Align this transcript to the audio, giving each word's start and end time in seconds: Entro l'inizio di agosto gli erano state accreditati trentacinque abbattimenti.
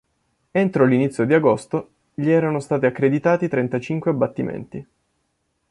Entro 0.51 0.85
l'inizio 0.85 1.27
di 1.27 1.35
agosto 1.35 1.91
gli 2.15 2.27
erano 2.31 2.59
state 2.59 2.87
accreditati 2.87 3.47
trentacinque 3.47 4.09
abbattimenti. 4.09 4.87